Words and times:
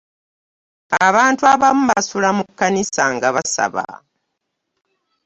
Abantu 1.07 1.43
abamu 1.53 1.81
basula 1.91 2.29
mu 2.37 2.43
kkanisa 2.47 3.03
nga 3.15 3.27
basaba. 3.35 3.85